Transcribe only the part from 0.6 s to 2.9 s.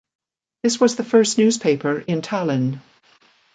This was the first newspaper in Tallinn.